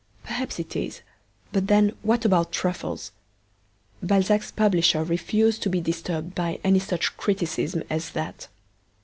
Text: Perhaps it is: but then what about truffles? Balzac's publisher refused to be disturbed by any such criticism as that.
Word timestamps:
Perhaps 0.23 0.57
it 0.57 0.75
is: 0.75 1.01
but 1.51 1.67
then 1.67 1.95
what 2.01 2.25
about 2.25 2.51
truffles? 2.51 3.11
Balzac's 4.01 4.49
publisher 4.49 5.03
refused 5.03 5.61
to 5.61 5.69
be 5.69 5.79
disturbed 5.79 6.33
by 6.33 6.59
any 6.63 6.79
such 6.79 7.15
criticism 7.17 7.83
as 7.87 8.09
that. 8.13 8.47